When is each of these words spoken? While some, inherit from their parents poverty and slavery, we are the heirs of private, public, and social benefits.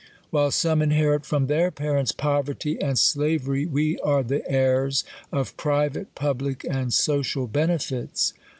While 0.31 0.49
some, 0.49 0.81
inherit 0.81 1.27
from 1.27 1.45
their 1.45 1.69
parents 1.69 2.11
poverty 2.11 2.81
and 2.81 2.97
slavery, 2.97 3.67
we 3.67 3.99
are 3.99 4.23
the 4.23 4.41
heirs 4.51 5.03
of 5.31 5.55
private, 5.57 6.15
public, 6.15 6.63
and 6.63 6.91
social 6.91 7.45
benefits. 7.45 8.33